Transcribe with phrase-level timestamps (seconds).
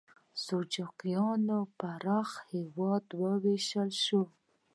[0.03, 0.03] د
[0.45, 4.23] سلجوقیانو پراخ هېواد وویشل شو.